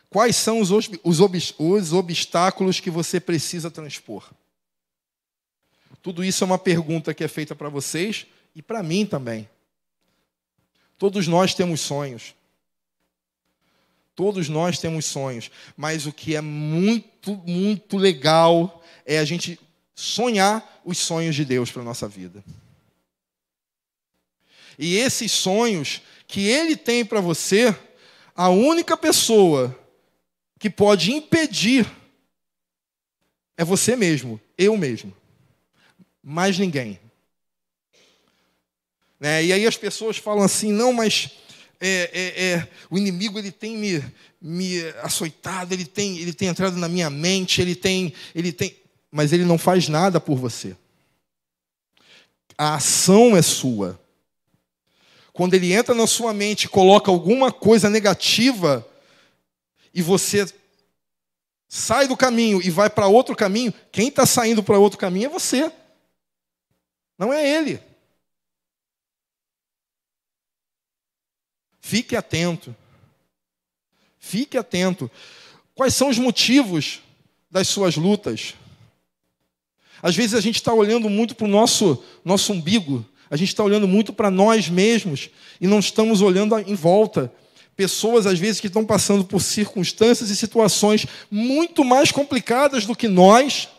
[0.10, 4.32] Quais são os, os, os obstáculos que você precisa transpor?
[6.02, 9.50] Tudo isso é uma pergunta que é feita para vocês e para mim também.
[10.98, 12.34] Todos nós temos sonhos.
[14.18, 15.52] Todos nós temos sonhos.
[15.78, 19.60] Mas o que é muito, muito legal é a gente
[19.94, 22.44] sonhar os sonhos de Deus para a nossa vida.
[24.80, 27.78] E esses sonhos que Ele tem para você,
[28.36, 29.78] a única pessoa
[30.60, 31.86] que pode impedir
[33.56, 35.16] é você mesmo, eu mesmo.
[36.24, 37.00] Mais ninguém.
[39.20, 39.46] Né?
[39.46, 41.30] E aí as pessoas falam assim, não, mas
[41.80, 44.04] é, é, é, o inimigo ele tem me,
[44.42, 48.76] me açoitado, ele tem, ele tem entrado na minha mente, ele tem, ele tem,
[49.12, 50.76] mas ele não faz nada por você.
[52.58, 54.00] A ação é sua.
[55.32, 58.86] Quando ele entra na sua mente coloca alguma coisa negativa,
[59.94, 60.52] e você
[61.68, 65.30] sai do caminho e vai para outro caminho, quem está saindo para outro caminho é
[65.30, 65.72] você,
[67.18, 67.87] não é ele.
[71.88, 72.76] Fique atento.
[74.20, 75.10] Fique atento.
[75.74, 77.00] Quais são os motivos
[77.50, 78.56] das suas lutas?
[80.04, 83.64] Às vezes a gente está olhando muito para o nosso, nosso umbigo, a gente está
[83.64, 85.30] olhando muito para nós mesmos
[85.62, 87.32] e não estamos olhando em volta.
[87.74, 93.08] Pessoas, às vezes, que estão passando por circunstâncias e situações muito mais complicadas do que
[93.08, 93.70] nós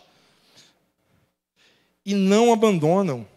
[2.06, 3.28] e não abandonam,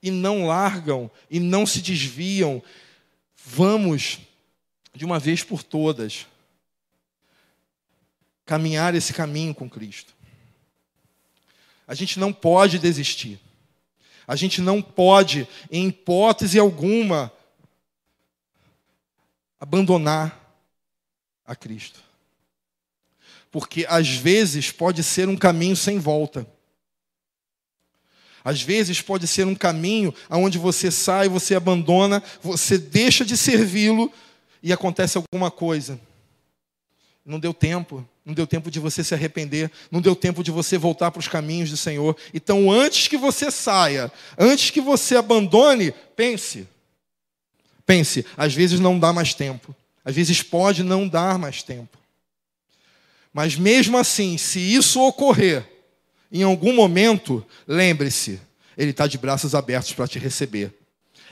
[0.00, 2.62] e não largam, e não se desviam.
[3.44, 4.20] Vamos,
[4.94, 6.26] de uma vez por todas,
[8.46, 10.14] caminhar esse caminho com Cristo.
[11.86, 13.38] A gente não pode desistir.
[14.26, 17.30] A gente não pode, em hipótese alguma,
[19.60, 20.40] abandonar
[21.44, 22.02] a Cristo.
[23.50, 26.44] porque às vezes pode ser um caminho sem volta.
[28.44, 34.12] Às vezes pode ser um caminho aonde você sai, você abandona, você deixa de servi-lo
[34.62, 35.98] e acontece alguma coisa.
[37.24, 40.76] Não deu tempo, não deu tempo de você se arrepender, não deu tempo de você
[40.76, 42.14] voltar para os caminhos do Senhor.
[42.34, 46.68] Então, antes que você saia, antes que você abandone, pense.
[47.86, 49.74] Pense, às vezes não dá mais tempo.
[50.04, 51.98] Às vezes pode não dar mais tempo.
[53.32, 55.66] Mas mesmo assim, se isso ocorrer,
[56.40, 58.40] em algum momento, lembre-se,
[58.76, 60.74] Ele está de braços abertos para te receber.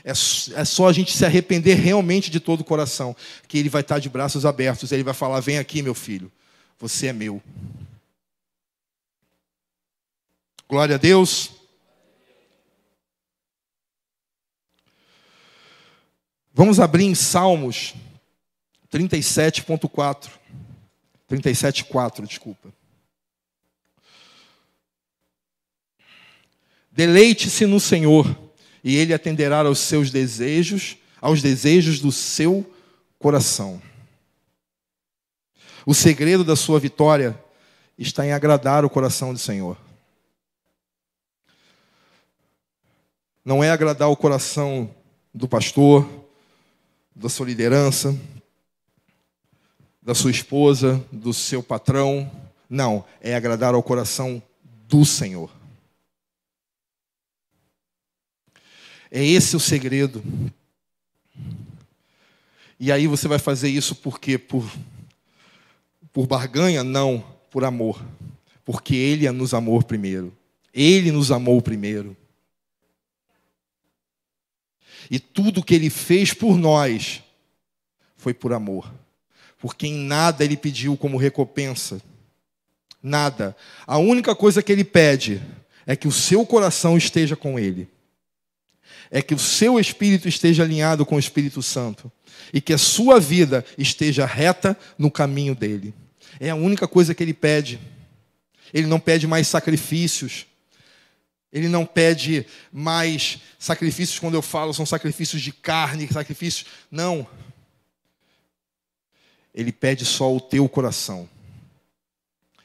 [0.04, 3.16] É, é só a gente se arrepender realmente de todo o coração,
[3.48, 4.92] que Ele vai estar tá de braços abertos.
[4.92, 6.30] Ele vai falar: Vem aqui, meu filho,
[6.78, 7.42] você é meu.
[10.68, 11.50] Glória a Deus.
[16.54, 17.94] Vamos abrir em Salmos
[18.92, 20.28] 37.4.
[21.28, 22.81] 37.4, desculpa.
[26.92, 28.38] Deleite-se no Senhor,
[28.84, 32.70] e Ele atenderá aos seus desejos, aos desejos do seu
[33.18, 33.80] coração.
[35.86, 37.38] O segredo da sua vitória
[37.98, 39.76] está em agradar o coração do Senhor.
[43.44, 44.94] Não é agradar o coração
[45.34, 46.08] do pastor,
[47.14, 48.16] da sua liderança,
[50.00, 52.30] da sua esposa, do seu patrão.
[52.68, 54.42] Não, é agradar ao coração
[54.86, 55.61] do Senhor.
[59.14, 60.24] É esse o segredo.
[62.80, 64.38] E aí você vai fazer isso por quê?
[64.38, 64.66] Por,
[66.10, 66.82] por barganha?
[66.82, 68.02] Não, por amor.
[68.64, 70.34] Porque Ele nos amou primeiro.
[70.72, 72.16] Ele nos amou primeiro.
[75.10, 77.22] E tudo que Ele fez por nós
[78.16, 78.90] foi por amor.
[79.58, 82.00] Porque em nada Ele pediu como recompensa.
[83.02, 83.54] Nada.
[83.86, 85.42] A única coisa que Ele pede
[85.84, 87.91] é que o seu coração esteja com Ele
[89.14, 92.10] é que o seu espírito esteja alinhado com o Espírito Santo
[92.50, 95.94] e que a sua vida esteja reta no caminho dele.
[96.40, 97.78] É a única coisa que ele pede.
[98.72, 100.46] Ele não pede mais sacrifícios.
[101.52, 106.64] Ele não pede mais sacrifícios, quando eu falo, são sacrifícios de carne, sacrifícios.
[106.90, 107.26] Não.
[109.54, 111.28] Ele pede só o teu coração.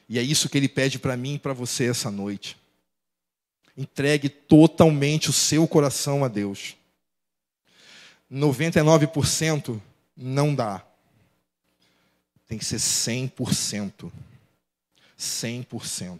[0.08, 2.57] E é isso que ele pede para mim e para você essa noite.
[3.78, 6.74] Entregue totalmente o seu coração a Deus.
[8.30, 9.80] 99%
[10.16, 10.84] não dá.
[12.48, 14.10] Tem que ser 100%.
[15.16, 16.18] 100%.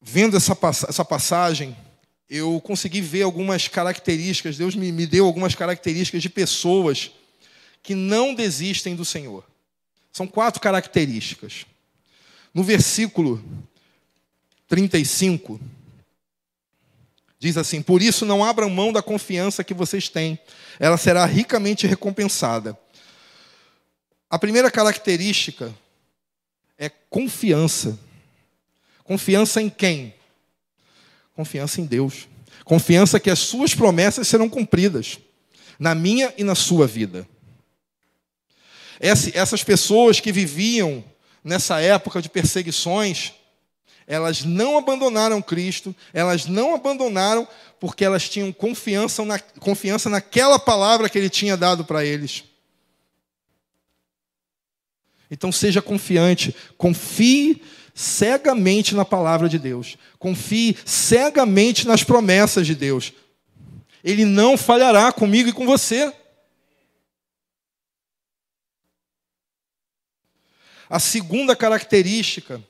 [0.00, 0.56] Vendo essa,
[0.88, 1.76] essa passagem,
[2.30, 7.10] eu consegui ver algumas características, Deus me, me deu algumas características de pessoas
[7.82, 9.44] que não desistem do Senhor.
[10.12, 11.66] São quatro características.
[12.54, 13.44] No versículo
[14.68, 15.60] 35,
[17.36, 20.38] diz assim: Por isso não abram mão da confiança que vocês têm,
[20.78, 22.78] ela será ricamente recompensada.
[24.30, 25.74] A primeira característica
[26.78, 27.98] é confiança.
[29.02, 30.14] Confiança em quem?
[31.34, 32.28] Confiança em Deus.
[32.64, 35.18] Confiança que as suas promessas serão cumpridas,
[35.78, 37.28] na minha e na sua vida.
[39.00, 41.04] Essas pessoas que viviam
[41.44, 43.34] nessa época de perseguições,
[44.06, 47.46] elas não abandonaram Cristo, elas não abandonaram
[47.78, 52.44] porque elas tinham confiança, na, confiança naquela palavra que ele tinha dado para eles.
[55.30, 57.62] Então seja confiante, confie
[57.94, 63.12] cegamente na palavra de Deus, confie cegamente nas promessas de Deus.
[64.02, 66.12] Ele não falhará comigo e com você.
[70.88, 72.62] A segunda característica,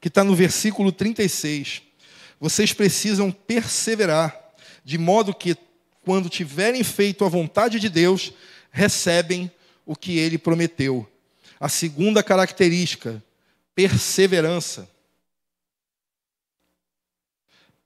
[0.00, 1.82] que está no versículo 36,
[2.40, 4.36] vocês precisam perseverar,
[4.84, 5.56] de modo que,
[6.04, 8.32] quando tiverem feito a vontade de Deus,
[8.70, 9.50] recebem
[9.86, 11.08] o que ele prometeu.
[11.60, 13.22] A segunda característica,
[13.74, 14.88] perseverança.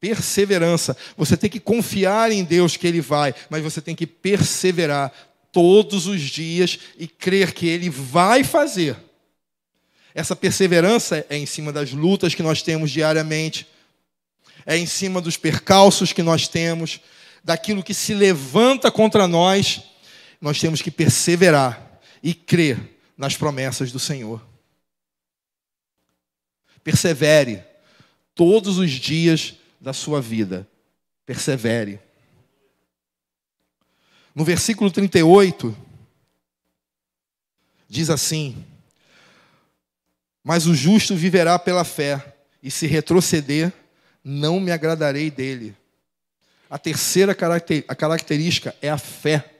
[0.00, 0.96] Perseverança.
[1.16, 5.12] Você tem que confiar em Deus que Ele vai, mas você tem que perseverar
[5.56, 8.94] todos os dias e crer que Ele vai fazer.
[10.14, 13.66] Essa perseverança é em cima das lutas que nós temos diariamente,
[14.66, 17.00] é em cima dos percalços que nós temos,
[17.42, 19.80] daquilo que se levanta contra nós.
[20.42, 22.78] Nós temos que perseverar e crer
[23.16, 24.46] nas promessas do Senhor.
[26.84, 27.64] Persevere
[28.34, 30.68] todos os dias da sua vida.
[31.24, 32.05] Persevere.
[34.36, 35.74] No versículo 38,
[37.88, 38.66] diz assim:
[40.44, 43.72] Mas o justo viverá pela fé, e se retroceder,
[44.22, 45.74] não me agradarei dele.
[46.68, 49.54] A terceira característica é a fé.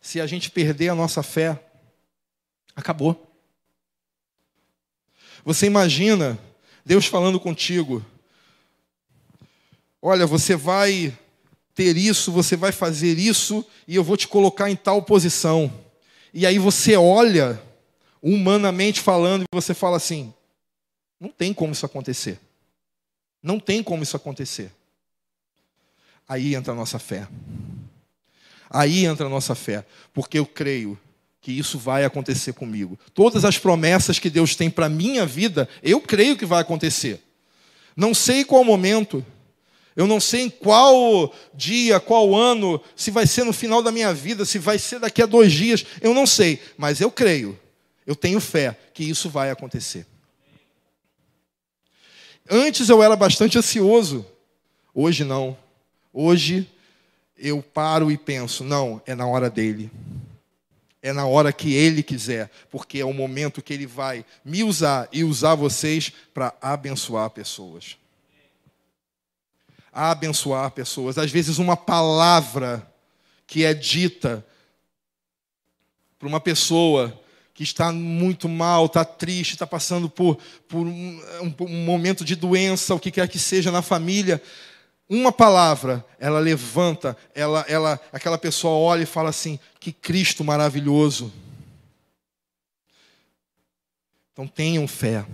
[0.00, 1.64] Se a gente perder a nossa fé,
[2.74, 3.32] acabou.
[5.44, 6.36] Você imagina
[6.84, 8.04] Deus falando contigo:
[10.00, 11.16] Olha, você vai
[11.74, 15.72] ter isso, você vai fazer isso, e eu vou te colocar em tal posição.
[16.32, 17.60] E aí você olha,
[18.22, 20.32] humanamente falando, e você fala assim:
[21.20, 22.38] Não tem como isso acontecer.
[23.42, 24.70] Não tem como isso acontecer.
[26.28, 27.26] Aí entra a nossa fé.
[28.70, 30.98] Aí entra a nossa fé, porque eu creio
[31.42, 32.98] que isso vai acontecer comigo.
[33.12, 37.20] Todas as promessas que Deus tem para minha vida, eu creio que vai acontecer.
[37.96, 39.26] Não sei qual momento,
[39.94, 44.12] eu não sei em qual dia, qual ano, se vai ser no final da minha
[44.14, 47.58] vida, se vai ser daqui a dois dias, eu não sei, mas eu creio,
[48.06, 50.06] eu tenho fé que isso vai acontecer.
[52.50, 54.26] Antes eu era bastante ansioso,
[54.94, 55.56] hoje não.
[56.12, 56.68] Hoje
[57.38, 59.90] eu paro e penso: não, é na hora dele.
[61.00, 65.08] É na hora que ele quiser, porque é o momento que ele vai me usar
[65.10, 67.96] e usar vocês para abençoar pessoas.
[69.92, 71.18] Abençoar pessoas.
[71.18, 72.90] Às vezes, uma palavra
[73.46, 74.44] que é dita
[76.18, 77.20] para uma pessoa
[77.52, 81.20] que está muito mal, está triste, está passando por, por um,
[81.60, 84.40] um, momento de doença, o que quer que seja na família,
[85.08, 91.30] uma palavra, ela levanta, ela, ela, aquela pessoa olha e fala assim: que Cristo maravilhoso.
[94.32, 95.26] Então tenham fé.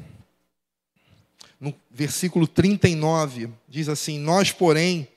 [1.99, 5.09] Versículo 39 diz assim: Nós, porém,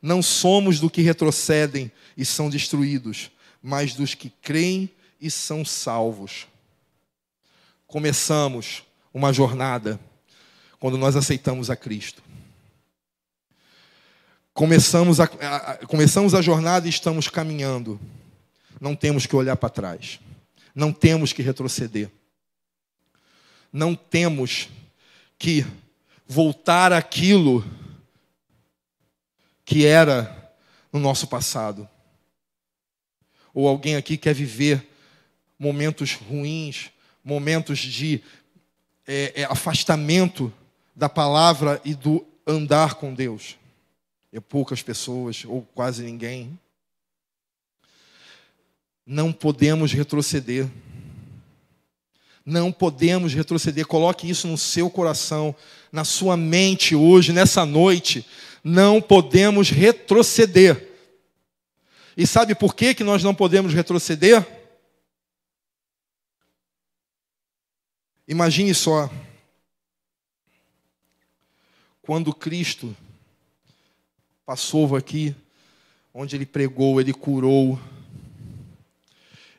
[0.00, 3.30] não somos do que retrocedem e são destruídos,
[3.62, 4.88] mas dos que creem
[5.20, 6.46] e são salvos.
[7.86, 10.00] Começamos uma jornada
[10.80, 12.22] quando nós aceitamos a Cristo.
[14.54, 18.00] Começamos a, a, começamos a jornada e estamos caminhando.
[18.80, 20.18] Não temos que olhar para trás.
[20.74, 22.10] Não temos que retroceder.
[23.70, 24.70] Não temos
[25.38, 25.66] que
[26.26, 27.64] voltar aquilo
[29.64, 30.54] que era
[30.92, 31.88] no nosso passado.
[33.52, 34.88] Ou alguém aqui quer viver
[35.58, 36.90] momentos ruins,
[37.22, 38.22] momentos de
[39.06, 40.52] é, é, afastamento
[40.94, 43.56] da palavra e do andar com Deus.
[44.32, 46.58] É poucas pessoas, ou quase ninguém.
[49.06, 50.68] Não podemos retroceder.
[52.44, 53.86] Não podemos retroceder.
[53.86, 55.54] Coloque isso no seu coração,
[55.94, 58.26] na sua mente hoje, nessa noite.
[58.64, 60.92] Não podemos retroceder.
[62.16, 64.44] E sabe por que, que nós não podemos retroceder?
[68.26, 69.08] Imagine só,
[72.02, 72.96] quando Cristo
[74.44, 75.32] passou aqui,
[76.12, 77.78] onde ele pregou, ele curou,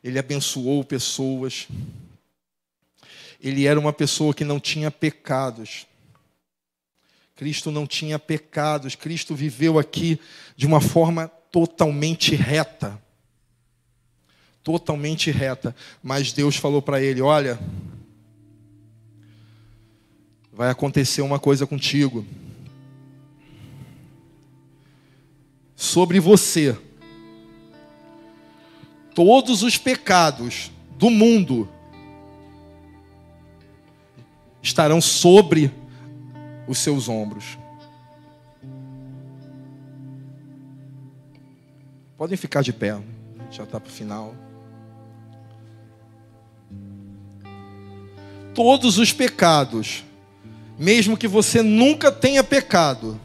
[0.03, 1.65] ele abençoou pessoas,
[3.39, 5.87] ele era uma pessoa que não tinha pecados.
[7.35, 10.19] Cristo não tinha pecados, Cristo viveu aqui
[10.55, 13.01] de uma forma totalmente reta.
[14.63, 15.75] Totalmente reta.
[16.01, 17.59] Mas Deus falou para ele: Olha,
[20.51, 22.25] vai acontecer uma coisa contigo.
[25.75, 26.77] Sobre você.
[29.13, 31.69] Todos os pecados do mundo
[34.61, 35.71] estarão sobre
[36.67, 37.57] os seus ombros.
[42.17, 42.97] Podem ficar de pé,
[43.51, 44.33] já está para o final.
[48.53, 50.05] Todos os pecados
[50.77, 53.19] mesmo que você nunca tenha pecado,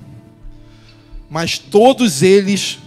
[1.28, 2.78] mas todos eles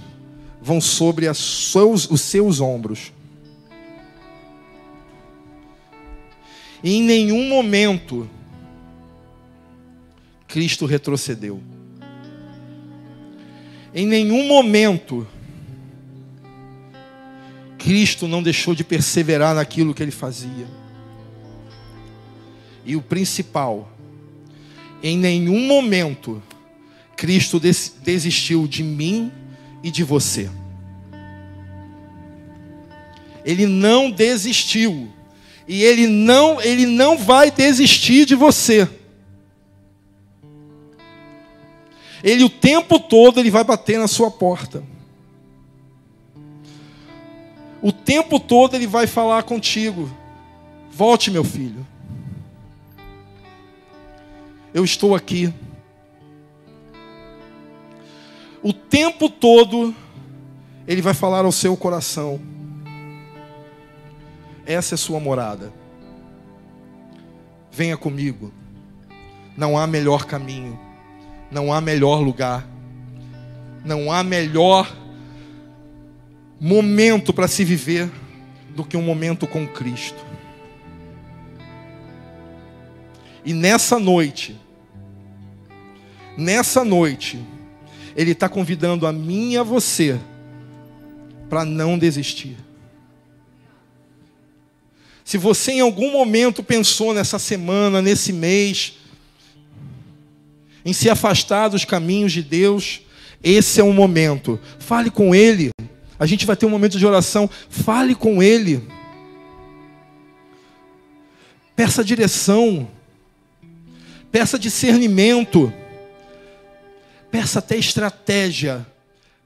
[0.62, 3.12] vão sobre seus, os seus ombros.
[6.84, 8.30] E em nenhum momento
[10.54, 11.60] Cristo retrocedeu.
[13.92, 15.26] Em nenhum momento
[17.80, 20.68] Cristo não deixou de perseverar naquilo que ele fazia.
[22.86, 23.92] E o principal,
[25.02, 26.40] em nenhum momento
[27.18, 29.32] Cristo desistiu de mim
[29.82, 30.52] e de você.
[33.44, 35.12] Ele não desistiu.
[35.68, 38.88] E ele não, ele não vai desistir de você.
[42.24, 44.82] Ele o tempo todo ele vai bater na sua porta.
[47.82, 50.10] O tempo todo ele vai falar contigo.
[50.90, 51.86] Volte, meu filho.
[54.74, 55.54] Eu estou aqui.
[58.62, 59.94] O tempo todo
[60.88, 62.40] ele vai falar ao seu coração.
[64.66, 65.74] Essa é sua morada.
[67.70, 68.54] Venha comigo.
[69.58, 70.80] Não há melhor caminho.
[71.54, 72.68] Não há melhor lugar.
[73.86, 74.92] Não há melhor
[76.60, 78.10] momento para se viver
[78.70, 80.26] do que um momento com Cristo.
[83.46, 84.58] E nessa noite,
[86.38, 87.40] nessa noite,
[88.16, 90.20] Ele está convidando a mim e a você
[91.50, 92.58] para não desistir.
[95.26, 98.94] Se você em algum momento pensou nessa semana, nesse mês,
[100.86, 103.02] em se afastar dos caminhos de Deus,
[103.44, 104.60] esse é o momento.
[104.80, 105.70] Fale com Ele.
[106.18, 107.50] A gente vai ter um momento de oração.
[107.70, 108.88] Fale com Ele.
[111.76, 112.90] Peça direção.
[114.32, 115.74] Peça discernimento.
[117.30, 118.86] Peça até estratégia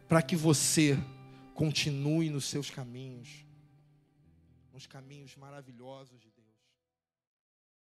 [0.07, 0.97] para que você
[1.53, 3.29] continue nos seus caminhos,
[4.73, 6.26] nos caminhos maravilhosos.